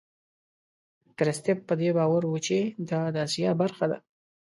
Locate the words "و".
2.27-2.33